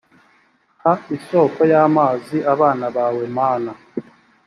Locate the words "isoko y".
1.15-1.73